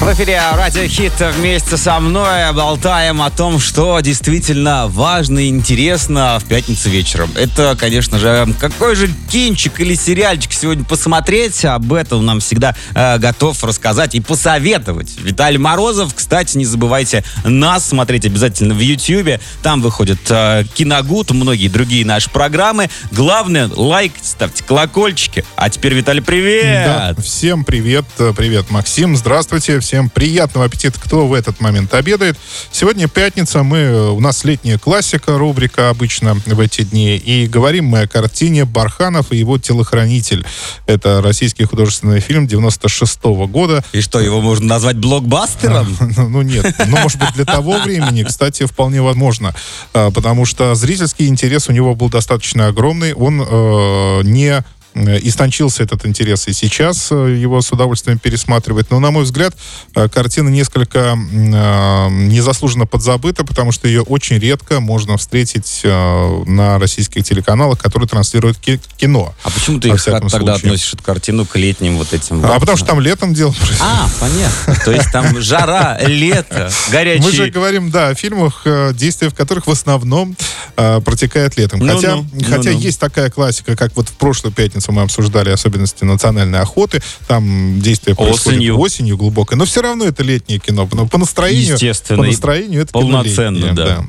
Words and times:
В 0.00 0.12
эфире 0.14 0.40
Радио 0.54 0.86
Хит 0.86 1.12
вместе 1.36 1.76
со 1.76 1.98
мной 1.98 2.52
болтаем 2.54 3.20
о 3.20 3.30
том, 3.30 3.58
что 3.58 3.98
действительно 4.00 4.86
важно 4.86 5.40
и 5.40 5.48
интересно 5.48 6.38
в 6.40 6.44
пятницу 6.44 6.88
вечером. 6.88 7.30
Это, 7.36 7.76
конечно 7.78 8.18
же, 8.18 8.46
какой 8.60 8.94
же 8.94 9.10
кинчик 9.30 9.80
или 9.80 9.94
сериальчик 9.94 10.52
сегодня 10.52 10.84
посмотреть. 10.84 11.64
Об 11.64 11.92
этом 11.92 12.24
нам 12.24 12.40
всегда 12.40 12.74
э, 12.94 13.18
готов 13.18 13.62
рассказать 13.64 14.14
и 14.14 14.20
посоветовать. 14.20 15.18
Виталий 15.20 15.58
Морозов, 15.58 16.14
кстати, 16.14 16.56
не 16.56 16.64
забывайте 16.64 17.24
нас 17.44 17.86
смотреть 17.86 18.24
обязательно 18.24 18.74
в 18.74 18.80
Ютьюбе. 18.80 19.40
Там 19.62 19.82
выходит 19.82 20.20
э, 20.30 20.64
Киногуд, 20.74 21.32
многие 21.32 21.68
другие 21.68 22.06
наши 22.06 22.30
программы. 22.30 22.88
Главное, 23.10 23.68
лайк, 23.74 24.12
ставьте 24.22 24.62
колокольчики. 24.62 25.44
А 25.56 25.68
теперь, 25.68 25.94
Виталий, 25.94 26.22
привет! 26.22 26.86
Да, 26.86 27.14
всем 27.20 27.64
привет, 27.64 28.04
привет, 28.36 28.70
Максим, 28.70 29.16
здравствуйте, 29.16 29.77
всем 29.80 30.08
приятного 30.10 30.66
аппетита, 30.66 30.98
кто 31.00 31.26
в 31.26 31.34
этот 31.34 31.60
момент 31.60 31.92
обедает. 31.94 32.36
Сегодня 32.70 33.08
пятница, 33.08 33.62
мы, 33.62 34.10
у 34.10 34.20
нас 34.20 34.44
летняя 34.44 34.78
классика, 34.78 35.38
рубрика 35.38 35.90
обычно 35.90 36.34
в 36.34 36.60
эти 36.60 36.82
дни, 36.82 37.16
и 37.16 37.46
говорим 37.46 37.86
мы 37.86 38.02
о 38.02 38.06
картине 38.06 38.64
«Барханов 38.64 39.32
и 39.32 39.36
его 39.36 39.58
телохранитель». 39.58 40.44
Это 40.86 41.20
российский 41.22 41.64
художественный 41.64 42.20
фильм 42.20 42.46
96 42.46 43.18
-го 43.22 43.46
года. 43.46 43.84
И 43.92 44.00
что, 44.00 44.20
его 44.20 44.40
можно 44.40 44.66
назвать 44.66 44.96
блокбастером? 44.96 45.96
Ну 46.28 46.42
нет, 46.42 46.74
ну 46.86 46.96
может 46.98 47.18
быть 47.18 47.32
для 47.34 47.44
того 47.44 47.78
времени, 47.78 48.22
кстати, 48.22 48.66
вполне 48.66 49.00
возможно, 49.00 49.54
а, 49.94 50.10
потому 50.10 50.44
что 50.44 50.74
зрительский 50.74 51.28
интерес 51.28 51.68
у 51.68 51.72
него 51.72 51.94
был 51.94 52.10
достаточно 52.10 52.66
огромный, 52.66 53.14
он 53.14 53.40
э, 53.40 54.20
не 54.24 54.48
Э, 54.48 54.62
истончился 55.06 55.82
этот 55.82 56.06
интерес 56.06 56.48
и 56.48 56.52
сейчас 56.52 57.08
э, 57.10 57.36
его 57.40 57.60
с 57.60 57.70
удовольствием 57.72 58.18
пересматривает. 58.18 58.90
Но, 58.90 59.00
на 59.00 59.10
мой 59.10 59.24
взгляд, 59.24 59.54
э, 59.94 60.08
картина 60.08 60.48
несколько 60.48 61.16
незаслуженно 61.16 62.86
подзабыта, 62.86 63.44
потому 63.44 63.72
что 63.72 63.88
ее 63.88 64.02
очень 64.02 64.38
редко 64.38 64.80
можно 64.80 65.16
встретить 65.16 65.82
на 65.84 66.78
российских 66.78 67.24
телеканалах, 67.24 67.78
которые 67.78 68.08
транслируют 68.08 68.58
кино. 68.58 69.34
А 69.42 69.50
почему 69.50 69.80
ты 69.80 69.88
их 69.88 70.02
тогда 70.02 70.28
случае. 70.28 70.54
относишь 70.54 70.94
эту 70.94 71.02
картину 71.02 71.46
к 71.46 71.56
летним 71.56 71.96
вот 71.96 72.12
этим? 72.12 72.44
А 72.44 72.58
потому 72.58 72.76
что 72.76 72.86
там 72.86 73.00
летом 73.00 73.34
дело 73.34 73.52
происходит. 73.52 73.82
А, 73.82 74.08
понятно. 74.20 74.84
То 74.84 74.92
есть 74.92 75.12
там 75.12 75.40
жара, 75.40 75.98
лето, 76.00 76.70
горячий. 76.90 77.22
Мы 77.22 77.32
же 77.32 77.50
говорим, 77.50 77.90
да, 77.90 78.08
о 78.08 78.14
фильмах, 78.14 78.66
действия 78.94 79.28
в 79.30 79.34
которых 79.34 79.66
в 79.66 79.70
основном 79.70 80.36
протекает 80.76 81.56
летом. 81.56 81.80
Ну, 81.80 81.94
хотя, 81.94 82.16
ну, 82.16 82.26
хотя 82.48 82.70
ну, 82.70 82.78
есть 82.78 83.00
такая 83.00 83.30
классика, 83.30 83.76
как 83.76 83.94
вот 83.96 84.08
в 84.08 84.12
прошлую 84.12 84.52
пятницу 84.52 84.87
пятницу 84.88 84.92
мы 84.92 85.02
обсуждали 85.02 85.50
особенности 85.50 86.04
национальной 86.04 86.60
охоты. 86.60 87.00
Там 87.26 87.80
действие 87.80 88.16
происходит 88.16 88.58
осенью, 88.58 88.78
осенью 88.78 89.16
глубокой. 89.16 89.56
Но 89.56 89.64
все 89.64 89.82
равно 89.82 90.04
это 90.04 90.22
летнее 90.22 90.58
кино. 90.58 90.88
Но 90.92 91.06
по 91.06 91.18
настроению, 91.18 91.74
Естественно, 91.74 92.22
по 92.22 92.26
настроению 92.26 92.82
это 92.82 92.92
полноценно, 92.92 93.74
да. 93.74 93.86
да. 93.86 94.04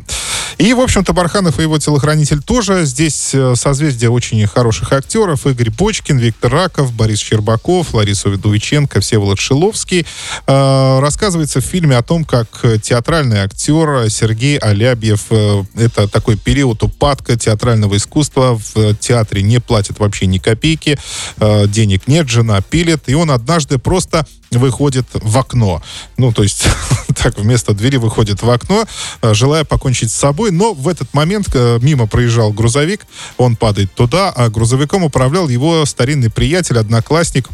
И, 0.60 0.74
в 0.74 0.82
общем-то, 0.82 1.14
Барханов 1.14 1.58
и 1.58 1.62
его 1.62 1.80
телохранитель 1.80 2.44
тоже. 2.44 2.84
Здесь 2.84 3.30
э, 3.34 3.56
созвездие 3.56 4.10
очень 4.10 4.46
хороших 4.46 4.92
актеров. 4.92 5.48
Игорь 5.48 5.70
Бочкин, 5.70 6.18
Виктор 6.18 6.52
Раков, 6.52 6.92
Борис 6.92 7.20
Щербаков, 7.20 7.94
Лариса 7.94 8.28
Ведовиченко, 8.28 9.00
Всеволод 9.00 9.40
Шиловский. 9.40 10.06
Э, 10.48 11.00
рассказывается 11.00 11.62
в 11.62 11.64
фильме 11.64 11.96
о 11.96 12.04
том, 12.04 12.26
как 12.26 12.66
театральный 12.84 13.40
актер 13.40 14.10
Сергей 14.10 14.58
Алябьев, 14.58 15.28
э, 15.30 15.64
это 15.76 16.10
такой 16.10 16.36
период 16.36 16.84
упадка 16.84 17.38
театрального 17.38 17.96
искусства, 17.96 18.60
в 18.60 18.96
театре 18.96 19.42
не 19.42 19.60
платят 19.62 20.00
вообще 20.00 20.26
ни 20.26 20.40
копейки, 20.40 21.00
денег 21.68 22.08
нет, 22.08 22.28
жена 22.28 22.62
пилит, 22.62 23.08
и 23.08 23.14
он 23.14 23.32
однажды 23.32 23.80
просто 23.80 24.26
выходит 24.52 25.06
в 25.14 25.38
окно. 25.38 25.82
Ну, 26.18 26.32
то 26.32 26.44
есть, 26.44 26.66
так, 27.16 27.38
вместо 27.38 27.74
двери 27.74 27.98
выходит 27.98 28.42
в 28.42 28.50
окно, 28.50 28.86
э, 29.22 29.34
желая 29.34 29.64
покончить 29.64 30.12
с 30.12 30.16
собой. 30.16 30.52
Но 30.52 30.74
в 30.74 30.88
этот 30.88 31.14
момент 31.14 31.50
э, 31.54 31.80
мимо 31.82 32.08
проезжал 32.08 32.52
грузовик, 32.52 33.06
он 33.38 33.56
падает 33.56 33.94
туда, 33.94 34.30
а 34.30 34.50
грузовиком 34.50 35.04
управлял 35.04 35.48
его 35.48 35.86
старинный 35.86 36.30
приятель, 36.30 36.80
одноклассник 36.80 37.50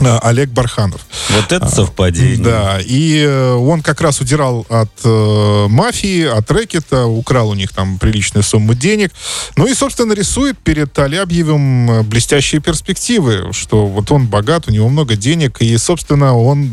Олег 0.00 0.50
Барханов. 0.50 1.06
Вот 1.30 1.52
это 1.52 1.68
совпадение. 1.68 2.38
Да, 2.38 2.78
и 2.80 3.18
э, 3.18 3.52
он 3.52 3.82
как 3.82 4.00
раз 4.00 4.20
удирал 4.20 4.66
от 4.68 4.90
э, 5.04 5.66
мафии, 5.68 6.24
от 6.24 6.50
рэкета, 6.50 7.04
украл 7.06 7.50
у 7.50 7.54
них 7.54 7.72
там 7.72 7.98
приличную 7.98 8.42
сумму 8.42 8.74
денег. 8.74 9.12
Ну 9.56 9.66
и, 9.66 9.74
собственно, 9.74 10.12
рисует 10.12 10.58
перед 10.58 10.98
Алябьевым 10.98 11.90
э, 11.90 12.02
блестящие 12.02 12.60
перспективы, 12.60 13.52
что 13.52 13.86
вот 13.86 14.10
он 14.10 14.26
богат, 14.26 14.68
у 14.68 14.70
него 14.72 14.88
много 14.88 15.16
денег, 15.16 15.60
и, 15.60 15.76
собственно, 15.76 16.36
он 16.36 16.70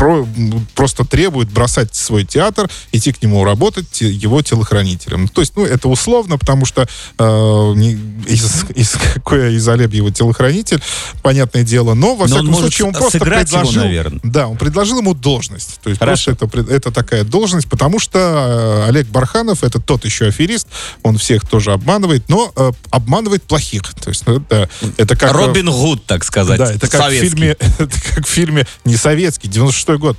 про, 0.00 0.26
просто 0.74 1.04
требует 1.04 1.50
бросать 1.50 1.94
свой 1.94 2.24
театр, 2.24 2.70
идти 2.90 3.12
к 3.12 3.22
нему 3.22 3.44
работать 3.44 4.00
его 4.00 4.40
телохранителем. 4.40 5.28
То 5.28 5.42
есть, 5.42 5.52
ну, 5.56 5.66
это 5.66 5.88
условно, 5.88 6.38
потому 6.38 6.64
что 6.64 6.88
э, 7.18 7.22
из, 7.22 8.64
из 8.74 8.96
какой 9.14 9.56
из 9.56 9.68
Алебьева 9.68 10.10
телохранитель, 10.10 10.80
понятное 11.20 11.64
дело, 11.64 11.92
но, 11.92 12.16
во 12.16 12.26
но 12.26 12.36
всяком 12.36 12.54
случае, 12.54 12.86
он 12.88 12.94
просто 12.94 13.18
предложил... 13.18 13.82
Его, 13.82 14.20
да, 14.22 14.48
он 14.48 14.56
предложил 14.56 15.00
ему 15.00 15.12
должность. 15.12 15.78
То 15.82 15.90
есть, 15.90 16.00
Хорошо. 16.00 16.34
просто 16.34 16.60
это, 16.60 16.72
это 16.72 16.90
такая 16.92 17.24
должность, 17.24 17.68
потому 17.68 17.98
что 17.98 18.84
э, 18.86 18.88
Олег 18.88 19.06
Барханов, 19.08 19.62
это 19.62 19.80
тот 19.80 20.06
еще 20.06 20.28
аферист, 20.28 20.66
он 21.02 21.18
всех 21.18 21.46
тоже 21.46 21.72
обманывает, 21.72 22.26
но 22.28 22.50
э, 22.56 22.72
обманывает 22.88 23.42
плохих. 23.42 23.82
То 24.02 24.08
есть, 24.08 24.26
ну, 24.26 24.36
это, 24.36 24.70
это 24.96 25.14
как... 25.14 25.32
Робин 25.32 25.66
Гуд, 25.66 26.06
так 26.06 26.24
сказать. 26.24 26.58
Да, 26.58 26.72
это 26.72 26.88
как, 26.88 27.10
в 27.10 27.14
фильме, 27.14 27.48
это 27.78 27.90
как 28.14 28.26
в 28.26 28.30
фильме 28.30 28.66
не 28.86 28.96
советский, 28.96 29.48
96 29.48 29.89
96 29.98 30.00
год. 30.00 30.16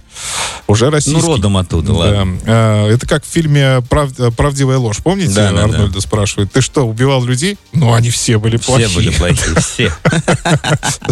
Уже 0.68 0.90
российский. 0.90 1.22
Ну, 1.22 1.28
родом 1.28 1.58
оттуда, 1.58 1.88
да. 1.88 1.94
ладно. 1.94 2.40
А, 2.46 2.88
это 2.88 3.08
как 3.08 3.26
в 3.26 3.28
фильме 3.28 3.82
Прав... 3.90 4.12
«Правдивая 4.38 4.78
ложь». 4.78 4.98
Помните, 5.04 5.34
да, 5.34 5.52
да, 5.52 5.64
Арнольда 5.64 5.96
да. 5.96 6.02
спрашивает, 6.02 6.52
ты 6.52 6.62
что, 6.62 6.88
убивал 6.88 7.24
людей? 7.24 7.58
Ну, 7.74 7.94
они 7.94 8.10
все 8.10 8.38
были 8.38 8.58
плохие. 8.58 8.88
Все 8.88 8.98
были 8.98 9.10
плохие, 9.10 9.56
все. 9.60 9.94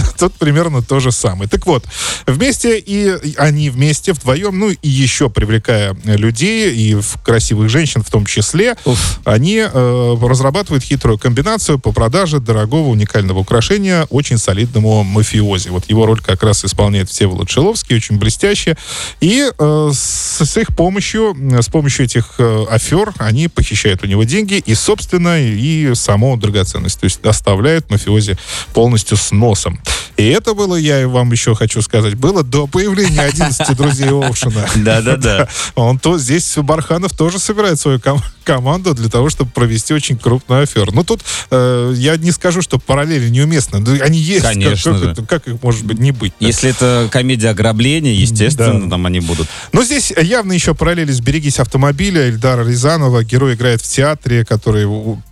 Тут 0.18 0.34
примерно 0.36 0.82
то 0.82 1.00
же 1.00 1.12
самое. 1.12 1.50
Так 1.50 1.66
вот, 1.66 1.86
вместе 2.26 2.80
и 2.80 3.36
они 3.38 3.70
вместе 3.70 4.14
вдвоем, 4.14 4.58
ну 4.58 4.70
и 4.70 4.88
еще 4.88 5.30
привлекая 5.30 5.96
людей 6.06 6.74
и 6.74 6.98
красивых 7.24 7.70
женщин 7.70 8.04
в 8.04 8.10
том 8.10 8.26
числе, 8.26 8.76
Уф. 8.86 9.20
они 9.26 9.58
э, 9.58 10.18
разрабатывают 10.22 10.84
хитрую 10.84 11.18
комбинацию 11.18 11.80
по 11.80 11.92
продаже 11.92 12.40
дорогого 12.40 12.90
уникального 12.90 13.40
украшения 13.40 14.06
очень 14.10 14.38
солидному 14.38 15.04
мафиози. 15.04 15.70
Вот 15.70 15.90
его 15.90 16.06
роль 16.06 16.22
как 16.22 16.44
раз 16.44 16.64
исполняет 16.64 17.10
Всеволод 17.10 17.50
Шиловский, 17.50 17.96
очень 17.96 18.18
блестящий 18.18 18.49
вещи. 18.50 18.76
И 19.22 19.50
э, 19.58 19.90
с, 19.94 20.46
с 20.46 20.58
их 20.58 20.76
помощью, 20.76 21.36
с 21.62 21.68
помощью 21.68 22.06
этих 22.06 22.36
э, 22.38 22.66
афер, 22.70 23.14
они 23.18 23.48
похищают 23.48 24.04
у 24.04 24.08
него 24.08 24.24
деньги 24.24 24.56
и, 24.56 24.76
собственно, 24.76 25.40
и 25.40 25.94
саму 25.96 26.36
драгоценность. 26.38 27.00
То 27.00 27.06
есть 27.06 27.26
оставляют 27.26 27.90
мафиози 27.90 28.38
полностью 28.74 29.18
с 29.18 29.32
носом. 29.32 29.80
И 30.20 30.26
это 30.30 30.54
было, 30.54 30.76
я 30.76 31.08
вам 31.08 31.32
еще 31.32 31.56
хочу 31.56 31.82
сказать, 31.82 32.16
было 32.16 32.44
до 32.44 32.68
появления 32.68 33.22
11 33.22 33.76
друзей 33.78 34.10
Оушена. 34.10 34.66
Да-да-да. 34.76 35.48
Он 35.76 35.98
то 35.98 36.18
здесь 36.18 36.58
Барханов 36.58 37.14
тоже 37.14 37.40
собирает 37.40 37.80
свою 37.80 38.00
ком- 38.00 38.22
команду 38.44 38.94
для 38.94 39.10
того, 39.10 39.30
чтобы 39.30 39.52
провести 39.52 39.94
очень 39.94 40.18
крупную 40.18 40.64
аферу. 40.64 40.92
Ну 40.92 41.04
тут 41.04 41.22
э, 41.52 41.94
я 41.96 42.18
не 42.18 42.32
скажу, 42.32 42.62
что 42.62 42.80
параллели 42.80 43.30
неуместны. 43.30 43.78
Они 44.02 44.18
есть. 44.18 44.44
Конечно. 44.44 45.00
Как, 45.00 45.16
как, 45.16 45.28
как 45.28 45.48
их 45.48 45.64
может 45.64 45.86
быть 45.86 46.00
не 46.00 46.12
быть? 46.12 46.34
Если 46.40 46.70
это 46.70 47.08
комедия 47.12 47.50
ограбления, 47.50 48.14
естественно, 48.14 48.84
да. 48.84 48.90
там 48.90 49.06
они 49.06 49.20
будут. 49.20 49.48
Но 49.72 49.84
здесь 49.84 50.12
явно 50.12 50.54
еще 50.54 50.74
параллели 50.74 51.12
с 51.12 51.22
«Берегись 51.22 51.60
автомобиля» 51.60 52.28
Эльдара 52.28 52.68
Рязанова. 52.68 53.24
Герой 53.24 53.54
играет 53.54 53.82
в 53.82 53.88
театре, 53.88 54.44
который 54.44 54.86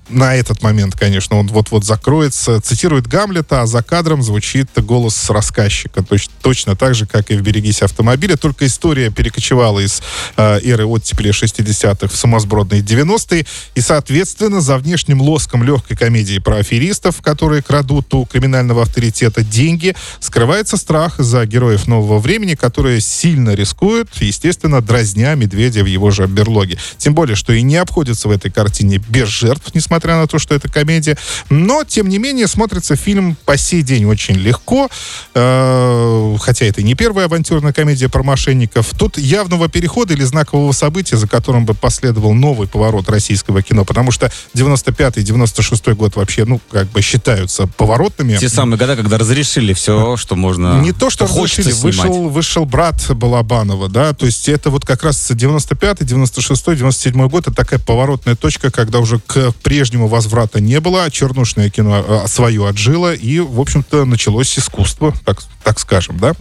на 0.09 0.35
этот 0.35 0.61
момент, 0.63 0.95
конечно, 0.95 1.37
он 1.37 1.47
вот-вот 1.47 1.83
закроется, 1.83 2.61
цитирует 2.61 3.07
Гамлета, 3.07 3.61
а 3.61 3.65
за 3.65 3.83
кадром 3.83 4.23
звучит 4.23 4.69
голос 4.75 5.29
рассказчика. 5.29 6.03
Точ, 6.03 6.27
точно 6.41 6.75
так 6.75 6.95
же, 6.95 7.05
как 7.05 7.29
и 7.31 7.35
в 7.35 7.41
«Берегись 7.41 7.81
автомобиля», 7.81 8.37
только 8.37 8.65
история 8.65 9.11
перекочевала 9.11 9.79
из 9.79 10.01
э, 10.37 10.59
эры 10.63 10.85
оттепели 10.85 11.31
60-х 11.31 12.07
в 12.07 12.15
сумасбродные 12.15 12.81
90-е, 12.81 13.45
и, 13.75 13.81
соответственно, 13.81 14.61
за 14.61 14.77
внешним 14.77 15.21
лоском 15.21 15.63
легкой 15.63 15.97
комедии 15.97 16.39
про 16.39 16.57
аферистов, 16.57 17.21
которые 17.21 17.61
крадут 17.61 18.13
у 18.13 18.25
криминального 18.25 18.83
авторитета 18.83 19.43
деньги, 19.43 19.95
скрывается 20.19 20.77
страх 20.77 21.15
за 21.19 21.45
героев 21.45 21.87
нового 21.87 22.19
времени, 22.19 22.55
которые 22.55 23.01
сильно 23.01 23.53
рискуют, 23.55 24.09
естественно, 24.19 24.81
дразня 24.81 25.35
медведя 25.35 25.83
в 25.83 25.87
его 25.87 26.11
же 26.11 26.27
берлоге. 26.27 26.77
Тем 26.97 27.13
более, 27.13 27.35
что 27.35 27.53
и 27.53 27.61
не 27.61 27.75
обходится 27.77 28.27
в 28.27 28.31
этой 28.31 28.51
картине 28.51 29.01
без 29.09 29.27
жертв, 29.27 29.73
несмотря 29.73 29.96
несмотря 29.97 30.17
на 30.17 30.27
то, 30.27 30.37
что 30.37 30.53
это 30.53 30.69
комедия. 30.69 31.17
Но, 31.49 31.83
тем 31.83 32.07
не 32.07 32.19
менее, 32.19 32.47
смотрится 32.47 32.95
фильм 32.95 33.35
по 33.45 33.57
сей 33.57 33.81
день 33.81 34.05
очень 34.05 34.35
легко. 34.35 34.89
Э, 35.33 36.35
хотя 36.39 36.65
это 36.65 36.83
не 36.83 36.93
первая 36.93 37.25
авантюрная 37.25 37.73
комедия 37.73 38.09
про 38.09 38.21
мошенников. 38.21 38.91
Тут 38.95 39.17
явного 39.17 39.69
перехода 39.69 40.13
или 40.13 40.23
знакового 40.23 40.71
события, 40.71 41.17
за 41.17 41.27
которым 41.27 41.65
бы 41.65 41.73
последовал 41.73 42.33
новый 42.33 42.67
поворот 42.67 43.09
российского 43.09 43.63
кино. 43.63 43.85
Потому 43.85 44.11
что 44.11 44.31
95-й, 44.53 45.23
96-й 45.23 45.95
год 45.95 46.15
вообще, 46.15 46.45
ну, 46.45 46.61
как 46.71 46.87
бы 46.91 47.01
считаются 47.01 47.65
поворотными. 47.65 48.37
Те 48.37 48.49
самые 48.49 48.77
года, 48.77 48.95
когда 48.95 49.17
разрешили 49.17 49.73
все, 49.73 50.15
что 50.15 50.35
можно... 50.35 50.79
Не 50.81 50.91
то, 50.91 51.09
что 51.09 51.25
разрешили. 51.25 51.71
Вышел, 51.71 52.29
вышел 52.29 52.65
брат 52.65 53.09
Балабанова, 53.09 53.89
да, 53.89 54.13
то 54.13 54.27
есть 54.27 54.47
это 54.47 54.69
вот 54.69 54.85
как 54.85 55.03
раз 55.03 55.31
95-й, 55.31 56.05
96-й, 56.05 56.75
97-й 56.75 57.29
год, 57.29 57.47
это 57.47 57.55
такая 57.55 57.79
поворотная 57.79 58.35
точка, 58.35 58.69
когда 58.69 58.99
уже 58.99 59.19
к 59.19 59.53
прежнему 59.63 59.86
возврата 59.95 60.59
не 60.59 60.79
было, 60.79 61.09
чернушное 61.09 61.69
кино 61.69 62.03
а, 62.07 62.27
свое 62.27 62.67
отжило, 62.67 63.13
и, 63.13 63.39
в 63.39 63.59
общем-то, 63.59 64.05
началось 64.05 64.57
искусство, 64.57 65.13
так, 65.25 65.41
так 65.63 65.79
скажем, 65.79 66.17
да. 66.17 66.33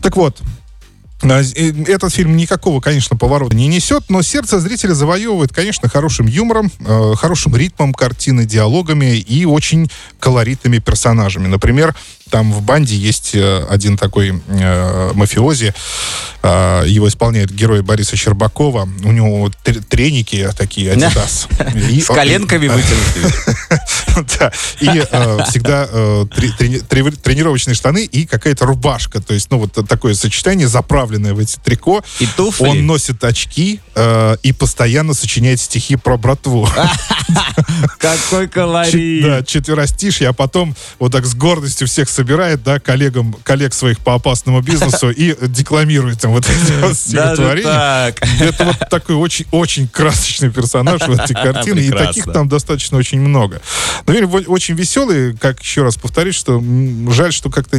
Так 0.00 0.16
вот, 0.16 0.40
этот 1.22 2.14
фильм 2.14 2.36
никакого, 2.36 2.80
конечно, 2.80 3.16
поворота 3.16 3.56
не 3.56 3.66
несет, 3.66 4.04
но 4.08 4.22
сердце 4.22 4.60
зрителя 4.60 4.94
завоевывает, 4.94 5.52
конечно, 5.52 5.88
хорошим 5.88 6.26
юмором, 6.26 6.70
э, 6.80 7.14
хорошим 7.16 7.56
ритмом 7.56 7.92
картины, 7.92 8.44
диалогами 8.44 9.16
и 9.16 9.44
очень 9.44 9.90
колоритными 10.20 10.78
персонажами. 10.78 11.48
Например, 11.48 11.94
там 12.30 12.52
в 12.52 12.62
банде 12.62 12.94
есть 12.94 13.34
э, 13.34 13.66
один 13.68 13.96
такой 13.96 14.40
э, 14.46 15.10
мафиози, 15.14 15.74
э, 16.42 16.84
его 16.86 17.08
исполняет 17.08 17.50
герой 17.50 17.82
Бориса 17.82 18.16
Щербакова. 18.16 18.88
У 19.04 19.12
него 19.12 19.50
треники 19.88 20.48
такие, 20.56 20.92
Адидас. 20.92 21.48
С 22.02 22.06
коленками 22.06 22.68
вытянутыми. 22.68 23.32
Да, 24.38 24.52
и 24.80 25.04
э, 25.10 25.44
всегда 25.48 25.88
э, 25.90 26.26
тренировочные 27.22 27.74
штаны 27.74 28.04
и 28.04 28.26
какая-то 28.26 28.66
рубашка. 28.66 29.20
То 29.20 29.34
есть, 29.34 29.50
ну, 29.50 29.58
вот 29.58 29.88
такое 29.88 30.14
сочетание, 30.14 30.68
заправленное 30.68 31.07
в 31.08 31.38
эти 31.38 31.56
трико. 31.56 32.02
И 32.20 32.26
туфли. 32.26 32.68
Он 32.68 32.86
носит 32.86 33.22
очки 33.24 33.80
э, 33.94 34.36
и 34.42 34.52
постоянно 34.52 35.14
сочиняет 35.14 35.60
стихи 35.60 35.96
про 35.96 36.16
братву. 36.16 36.68
Какой 37.98 38.48
колорит. 38.48 39.24
Да, 39.24 39.42
четверостишье, 39.42 40.28
а 40.28 40.32
потом 40.32 40.74
вот 40.98 41.12
так 41.12 41.24
с 41.24 41.34
гордостью 41.34 41.86
всех 41.86 42.08
собирает, 42.08 42.62
да, 42.62 42.78
коллегам, 42.80 43.34
коллег 43.42 43.74
своих 43.74 43.98
по 44.00 44.14
опасному 44.14 44.60
бизнесу 44.60 45.10
и 45.16 45.36
декламирует 45.46 46.22
им 46.24 46.30
вот 46.32 46.44
эти 46.48 46.72
вот 46.80 46.94
стихотворения. 46.94 48.14
Это 48.40 48.64
вот 48.64 48.78
такой 48.90 49.16
очень, 49.16 49.46
очень 49.50 49.88
красочный 49.88 50.50
персонаж 50.50 51.02
в 51.02 51.10
этой 51.10 51.34
картине, 51.34 51.82
и 51.82 51.90
таких 51.90 52.24
там 52.24 52.48
достаточно 52.48 52.98
очень 52.98 53.20
много. 53.20 53.60
Но 54.06 54.12
фильм 54.12 54.30
очень 54.48 54.74
веселый, 54.74 55.36
как 55.36 55.60
еще 55.62 55.82
раз 55.82 55.96
повторюсь, 55.96 56.34
что 56.34 56.62
жаль, 57.10 57.32
что 57.32 57.50
как-то 57.50 57.76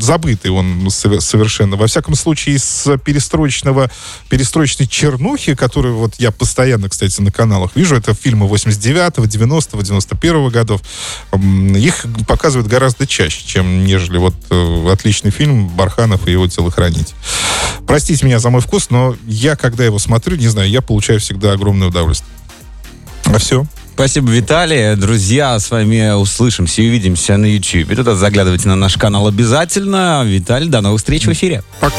забытый 0.00 0.50
он 0.50 0.88
совершенно. 0.90 1.76
Во 1.76 1.86
всяком 1.86 2.14
случае, 2.14 2.25
из 2.50 2.86
перестроечного, 3.04 3.90
перестроечной 4.28 4.86
чернухи, 4.86 5.54
которую 5.54 5.96
вот 5.96 6.14
я 6.18 6.30
постоянно, 6.30 6.88
кстати, 6.88 7.20
на 7.20 7.30
каналах 7.30 7.72
вижу, 7.74 7.96
это 7.96 8.14
фильмы 8.14 8.46
89-го, 8.46 9.24
90-го, 9.24 9.80
91-го 9.80 10.50
годов, 10.50 10.80
их 11.32 12.06
показывают 12.26 12.68
гораздо 12.68 13.06
чаще 13.06 13.26
чаще, 13.26 13.42
чем 13.46 13.84
нежели 13.84 14.18
вот 14.18 14.34
э, 14.50 14.90
отличный 14.92 15.30
фильм 15.30 15.68
«Барханов 15.68 16.26
и 16.28 16.32
его 16.32 16.46
телохранитель». 16.46 17.14
Простите 17.86 18.24
меня 18.24 18.38
за 18.38 18.50
мой 18.50 18.60
вкус, 18.60 18.90
но 18.90 19.16
я, 19.26 19.56
когда 19.56 19.84
его 19.84 19.98
смотрю, 19.98 20.36
не 20.36 20.48
знаю, 20.48 20.68
я 20.68 20.82
получаю 20.82 21.20
всегда 21.20 21.52
огромное 21.52 21.88
удовольствие. 21.88 22.30
А 23.24 23.38
все. 23.38 23.66
Спасибо, 23.96 24.30
Виталий. 24.30 24.94
Друзья, 24.94 25.58
с 25.58 25.70
вами 25.70 26.12
услышимся 26.12 26.82
и 26.82 26.88
увидимся 26.88 27.38
на 27.38 27.46
YouTube. 27.46 27.90
И 27.90 27.96
туда 27.96 28.14
заглядывайте 28.14 28.68
на 28.68 28.76
наш 28.76 28.98
канал 28.98 29.26
обязательно. 29.26 30.22
Виталий, 30.22 30.68
до 30.68 30.82
новых 30.82 30.98
встреч 30.98 31.24
в 31.24 31.32
эфире. 31.32 31.62
Пока. 31.80 31.96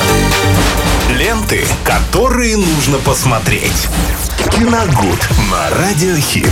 Ленты, 1.17 1.65
которые 1.83 2.55
нужно 2.55 2.99
посмотреть. 2.99 3.87
Киногуд 4.51 5.27
на 5.49 5.75
Радиохит. 5.75 6.51